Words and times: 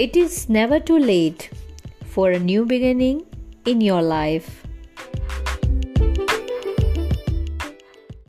It 0.00 0.16
is 0.16 0.48
never 0.48 0.80
too 0.80 0.98
late 0.98 1.50
for 2.06 2.30
a 2.30 2.38
new 2.38 2.64
beginning 2.64 3.26
in 3.66 3.82
your 3.82 4.00
life. 4.00 4.59